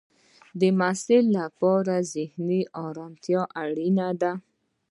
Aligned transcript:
د 0.59 0.61
محصل 0.79 1.25
لپاره 1.37 1.93
ذهنی 2.13 2.61
ارامتیا 2.87 3.41
اړینه 3.63 4.07
ده. 4.21 4.31